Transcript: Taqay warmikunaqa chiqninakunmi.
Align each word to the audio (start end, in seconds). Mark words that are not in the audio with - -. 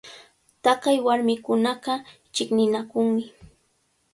Taqay 0.63 0.97
warmikunaqa 1.05 1.93
chiqninakunmi. 2.33 3.23